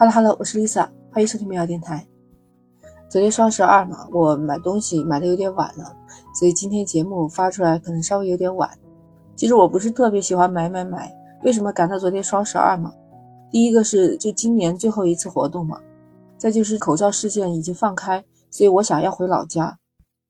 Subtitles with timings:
[0.00, 2.08] Hello Hello，我是 Lisa，欢迎收听美好电台。
[3.10, 5.94] 昨天双十二嘛，我买东西买的有点晚了，
[6.34, 8.70] 所以今天节目发出来可能稍微有点晚。
[9.36, 11.12] 其实我不是特别喜欢买买买，
[11.42, 12.94] 为什么赶到昨天双十二嘛？
[13.50, 15.78] 第一个是就今年最后一次活动嘛，
[16.38, 19.78] 再就是口罩事件已经放开，所以我想要回老家。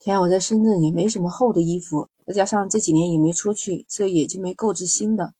[0.00, 5.32] 天，我在深圳也没什么厚的衣服，再加上这几年也没出去，所以也就没购置新的。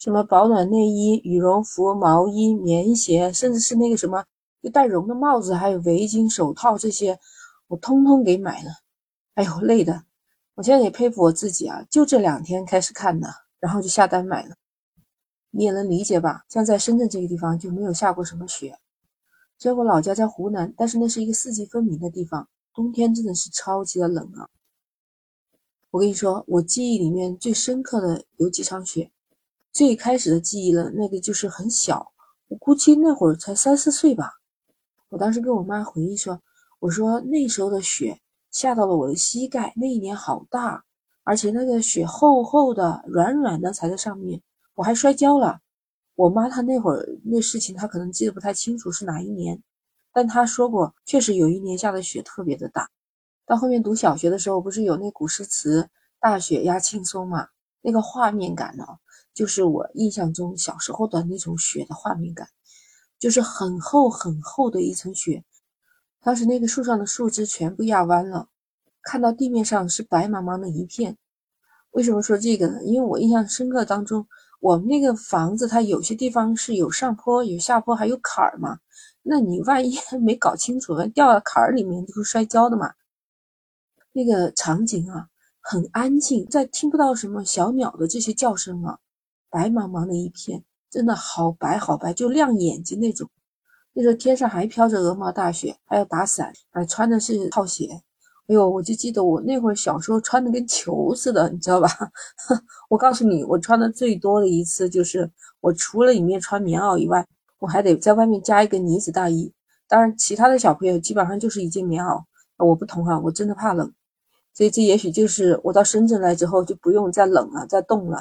[0.00, 4.24] 什么保暖内衣、羽绒服、毛衣、棉鞋，甚至是那个什么
[4.62, 7.20] 就带绒的帽子，还有围巾、手套这些，
[7.68, 8.70] 我通通给买了。
[9.34, 10.04] 哎呦，累的！
[10.54, 13.28] 我现在也佩服我自己啊，就这两天开始看的，
[13.58, 14.56] 然后就下单买了。
[15.50, 16.46] 你也能理解吧？
[16.48, 18.78] 像在深圳这个地方就没有下过什么雪。
[19.58, 24.48] 虽然我老家在湖南，但是那是一个四季分明的地方，冬天真的是超级的冷啊。
[25.90, 29.10] 我跟你说，我记忆里面最深刻的有几场雪。
[29.72, 32.12] 最开始的记忆了，那个就是很小，
[32.48, 34.32] 我估计那会儿才三四岁吧。
[35.08, 36.40] 我当时跟我妈回忆说
[36.80, 40.84] ：“我说那时候的雪下到了我的膝盖，那一年好大，
[41.22, 44.42] 而且那个雪厚厚的、软软的，踩在上面，
[44.74, 45.60] 我还摔跤了。”
[46.16, 49.62] 我妈她那会儿那事情，她可能记得不太清楚是哪一年，
[50.12, 52.90] 但她说过，确实有一年下的雪特别的大。
[53.46, 55.88] 到后面读小学的时候，不是有那古诗词
[56.20, 57.48] “大雪压青松”嘛，
[57.80, 58.84] 那个画面感呢？
[59.40, 62.46] 就是我印象中小时候的那种雪的画面感，
[63.18, 65.42] 就是很厚很厚的一层雪。
[66.20, 68.50] 当时那个树上的树枝全部压弯了，
[69.00, 71.16] 看到地面上是白茫茫的一片。
[71.92, 72.84] 为什么说这个呢？
[72.84, 74.26] 因为我印象深刻当中，
[74.60, 78.78] 我们那个房子它有些地方是有上坡、有下坡，还有坎儿嘛。
[79.22, 82.92] 那你万一 没搞清楚，掉到坎儿里面就会摔跤的嘛。
[84.12, 85.30] 那个场景啊，
[85.62, 88.98] 很安静，在听不到什么小鸟的这些叫声啊。
[89.50, 93.28] 白茫茫的一片，真的好白好白，就亮眼睛那种。
[93.92, 98.00] 那时候天上还飘着鹅毛大雪，还要打伞，还穿的是套鞋。
[98.46, 101.88] 哎呦，我就记得我那会儿小时候穿的跟球似的，你知道吧？
[102.88, 105.30] 我告诉你，我穿的最多的一次就是，
[105.60, 107.26] 我除了里面穿棉袄以外，
[107.58, 109.52] 我还得在外面加一个呢子大衣。
[109.86, 112.24] 当然，其他的小朋友基本上就是一件棉袄。
[112.56, 113.92] 我不同啊，我真的怕冷，
[114.52, 118.18] 所以这也许就是我到深圳来之后就不用再冷了，再冻了。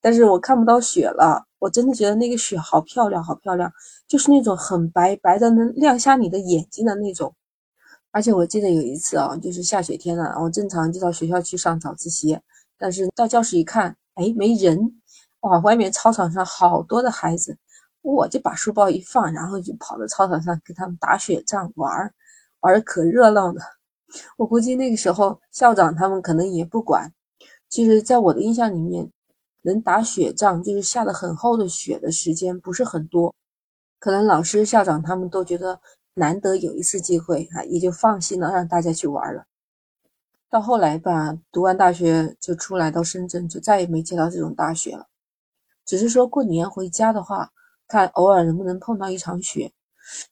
[0.00, 3.72] 但是我看不到雪了，我真的觉得那个雪好漂亮，好漂亮，
[4.06, 7.34] 就是那种很白，白的能亮瞎你的眼睛的那种。
[8.12, 12.38] 而且我记得有一次啊，就是下雪天了，我正常就到学校去上早自习，
[12.78, 14.78] 但是到教室一看，哎，没人，
[15.40, 17.58] 哇，外面操场上好多的孩子，
[18.02, 22.14] 我就把书包一放，然后就跑到操场上跟他们打雪仗玩儿，
[22.60, 23.60] 玩的可热闹了。
[24.36, 27.12] 我估计那个时候校长他们可能也不管。
[27.68, 29.10] 其实，在我的印象里面。
[29.66, 33.34] 能打雪仗，就是下的很厚的雪的时间不是很多，
[33.98, 35.80] 可能老师、校长他们都觉得
[36.14, 39.44] 难得有一次机会啊，也就放心了，让大家去玩了。
[40.48, 45.08] 到后来吧，读完大学就出来到深圳，就再也没见到这种大雪了。
[45.84, 47.50] 只是说过年回家的话，
[47.88, 49.72] 看偶尔能不能碰到一场雪，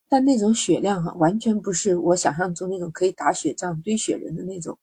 [0.09, 4.78] 但那种雪量啊，完全不是我想象中那种可以打雪仗、堆雪人的那种。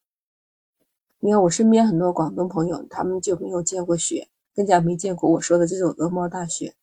[1.19, 4.28] 你看我身边很多广东朋友，他们就没有见过雪。
[4.56, 6.73] 更加没见过我说的这种鹅毛大雪，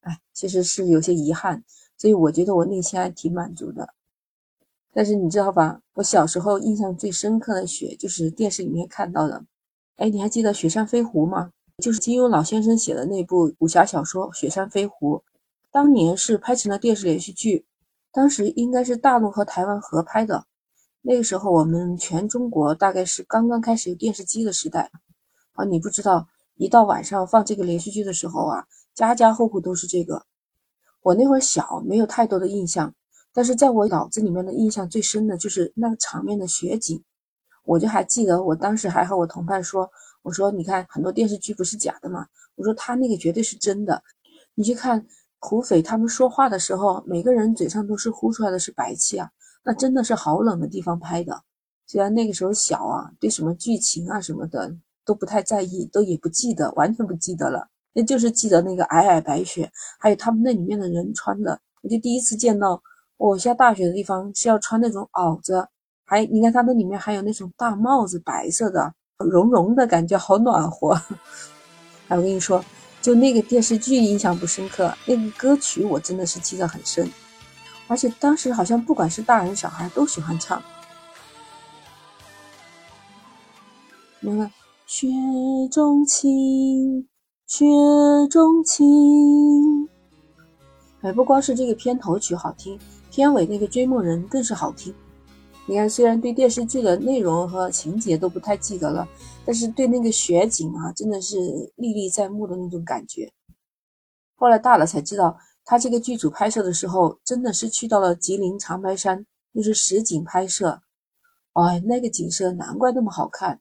[0.00, 1.64] 哎，其实是有些遗憾，
[1.96, 3.94] 所以我觉得我内心还挺满足的。
[4.92, 9.44] 但是你知道吧，我小时候印象最深刻的雪就是电视里面看到的。
[9.96, 11.50] 哎，你还记得《雪山飞狐》吗？
[11.82, 15.18] 就是金庸老先生写的那部武侠小说《雪山飞狐》，
[15.70, 17.66] 当年是拍成了电视连续剧，
[18.10, 20.46] 当时应该是大陆和台湾合拍的。
[21.02, 24.90] 那个时候我们全中国大概是刚刚开始有电视机的时代
[25.52, 26.26] 啊，你不知道。
[26.56, 30.24] 一到晚上放这个连续剧的时候啊，家家户户都是这个。
[31.02, 32.94] 我那会儿小，没有太多的印象，
[33.32, 37.04] 但是在我脑子里面的印象最深的就是那个场面的雪景。
[37.64, 39.90] 我就还记得，我当时还和我同伴说
[40.22, 42.26] ：“我说你看，很多电视剧不是假的嘛。
[42.54, 44.02] 我说他那个绝对是真的。
[44.54, 45.06] 你去看
[45.42, 49.28] 土匪他们说话的时候，每个人嘴上都是呼出来的是白气啊，
[49.62, 51.42] 那真的是好冷的地方拍的。
[51.86, 54.74] 虽然那个时候小啊，对什么剧情啊什么的。”
[55.06, 57.68] 都不太在意，都也不记得，完全不记得了。
[57.94, 61.58] 那就是记得那个皑皑白雪，还有他们那里面的人穿的。
[61.80, 62.82] 我就第一次见到，
[63.16, 65.66] 我下大雪的地方是要穿那种袄子，
[66.04, 70.90] 还你看他那里面还有那种大帽子，白色的，绒绒的感觉，好暖和。
[72.08, 72.62] 哎，我跟你说，
[73.00, 77.10] 就那个电视剧印象不深刻，那个歌曲我真的是记得很深，
[77.88, 80.62] 而且当时好像不管是大人小孩都喜欢唱。
[84.20, 84.52] 你看。
[84.88, 85.08] 雪
[85.68, 87.08] 中情，
[87.44, 87.66] 雪
[88.30, 89.88] 中情。
[91.00, 92.78] 哎，不光是这个片头曲好听，
[93.10, 94.94] 片尾那个追梦人更是好听。
[95.66, 99.08] 你看，虽然对电视剧的内容和情节都不太记得了，
[99.44, 101.36] 但是对那个雪景啊，真的是
[101.74, 103.32] 历历在目的那种感觉。
[104.36, 110.80] 后来大了才知道，他这个剧组拍摄的时候，真的是去到了吉林长白山，就是实景拍摄。
[111.54, 113.60] 哎，那个景色难怪那么好看。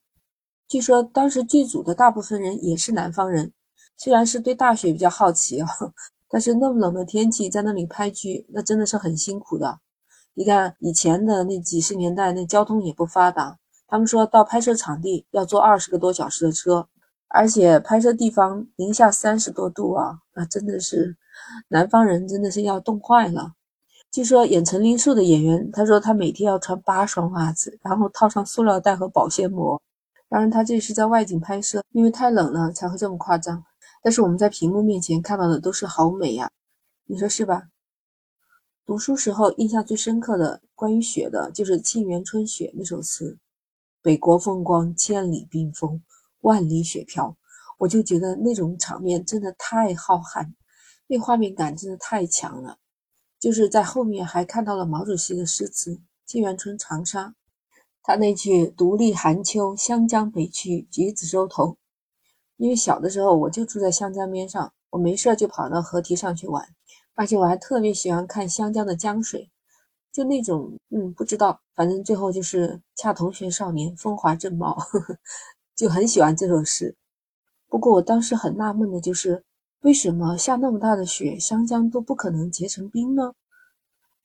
[0.68, 3.54] 据说当时剧组的大部分人也是南方人，
[3.98, 5.68] 虽然是对大雪比较好奇啊，
[6.28, 9.80] 但是那么冷的天气在那里拍剧，那真的是很辛苦的。
[10.34, 13.58] 你看以前的那几十年代，那交通也不发达，
[13.88, 16.88] 他们说到拍摄场地要坐二十个多小时的车，
[17.30, 21.16] 而且拍摄地方零下三十多度啊，那真的是
[21.70, 23.54] 南方人真的是要冻坏了。
[24.12, 29.80] 据说演陈林树的演员，他说他每天要穿八双袜子，然后套上塑料袋和保鲜膜。
[30.36, 33.64] 当然，他这是在外景拍摄，因为太冷了才会这么夸张。
[34.04, 36.52] 但是我们在屏幕面前看到的都是好美呀，
[37.06, 37.70] 你说是吧？
[38.86, 43.38] 读书时候印象最深刻的关于雪的，就是《沁园春·雪》那首词
[44.04, 46.04] ：“北国风光，千里冰封，
[46.42, 47.34] 万里雪飘。”
[47.80, 50.52] 我就觉得那种场面真的太浩瀚，
[51.08, 52.78] 那画面感真的太强了。
[53.40, 55.92] 就是在后面还看到了毛主席的诗词
[56.26, 57.28] 《沁园春·长沙》。
[58.08, 61.76] 他那句“独立寒秋，湘江北去，橘子洲头”，
[62.58, 66.64] 因为小的时候我就住在湘江边上，我没事就跑到河堤上去玩，
[67.16, 69.50] 而且我还特别喜欢看湘江的江水，
[70.12, 75.18] 就那种嗯，不知道，反正最后就是恰同学少年，风华正茂，呵呵，
[75.76, 76.96] 就很喜欢这首诗。
[77.68, 79.44] 不过我当时很纳闷的就是，
[79.82, 83.34] 为什么下那么大的雪，湘江都不可能结成冰呢？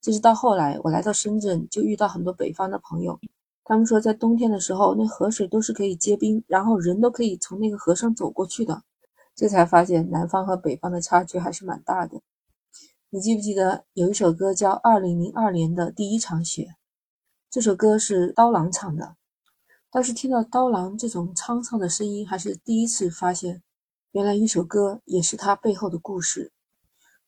[0.02, 3.18] 就是到后来我来到深圳，就遇到很多北方的朋友。
[3.64, 8.82] 他们说，在冬天的时候，那河水都是可以结冰，然后人都可以从那个河上走过去的。
[9.36, 12.20] 这才发现南方和北方的差距还是蛮大的。
[13.10, 16.62] 你记不记得有一首歌叫《二零零二年的第一场雪》？
[17.48, 19.16] 这首歌是刀郎唱的。
[19.90, 23.62] 当时听到刀郎这种沧桑的声音，还是第一次发现，
[24.12, 26.52] 原来一首歌也是他背后的故事。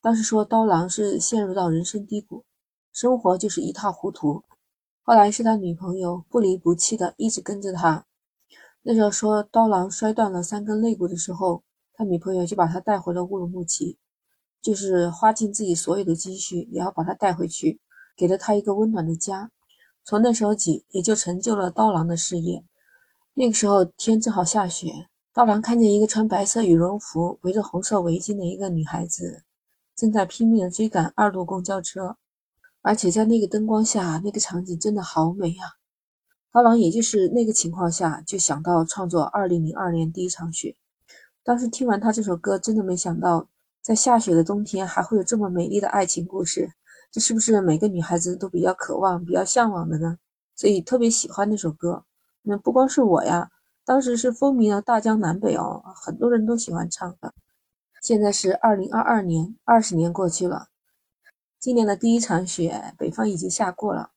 [0.00, 2.44] 当时说刀郎是陷入到人生低谷，
[2.92, 4.42] 生活就是一塌糊涂。
[5.04, 8.06] 后来是他女朋友不离不弃的一直跟着他。
[8.82, 11.62] 那时候说刀郎摔断了三根肋骨的时候，
[11.94, 13.98] 他女朋友就把他带回了乌鲁木齐，
[14.60, 17.80] 就是花尽自己所有的积蓄也要把他带回去，
[18.16, 19.50] 给了他一个温暖的家。
[20.04, 22.64] 从那时候起，也就成就了刀郎的事业。
[23.34, 29.42] 那个时候天正好下雪，刀郎看见一个穿白色羽绒服、围着红色围巾的一个女孩子，
[29.96, 32.16] 正在拼命地追赶二路公交车。
[32.82, 35.78] 而且在那个灯光下，那个场景真的好美啊！
[36.52, 40.76] 刀郎也就是那个情况下就想到创作《二零零二年第一场雪》。
[41.44, 43.48] 当时听完他这首歌，真的没想到
[43.80, 46.70] 在下雪的冬天还会有这么美丽的爱情故事。
[47.10, 50.18] 这是不是每个女孩子都比较渴望、比较向往的呢？
[50.56, 52.04] 所以特别喜欢那首歌。
[52.42, 53.48] 那不光是我呀，
[53.84, 57.32] 当时是风靡了大江南北哦，很多人都喜欢唱的。
[58.02, 60.66] 现在是二零二二年，二十年过去了。
[61.62, 64.10] 今年的第一场雪，北方已经下过了。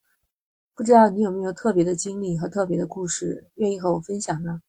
[0.73, 4.61] 不知道你有没有特别的经历和特别的故事，愿意和我分享呢？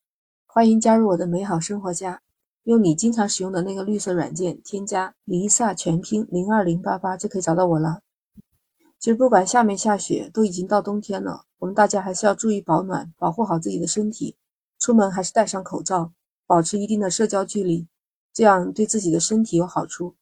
[0.44, 2.20] 欢迎加入我的美好生活家，
[2.64, 8.02] 用你经常使用的那个绿色软件添加“离萨全拼零二零八八”就可以找到我了。
[8.98, 14.36] 其实不管下没下雪，都已经到冬天了，我们大家还是要注意保暖，保护好自己的身体。
[14.78, 16.12] 出门还是戴上口罩，
[16.46, 17.88] 保持一定的社交距离，
[18.34, 20.14] 这样对自己的身体有好处。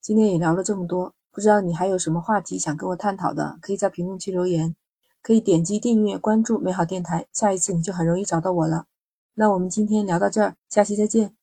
[0.00, 1.12] 今天也聊了这么多。
[1.30, 4.74] 不知道你还有什么话题想跟我探讨的，可以在评论区留言，
[5.22, 8.86] 可以点击订阅关注美好电台，下一次你就很容易找到我了。
[9.34, 11.37] 那我们今天聊到这儿，下期再见。